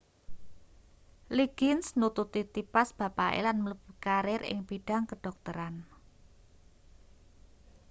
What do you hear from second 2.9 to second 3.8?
bapake lan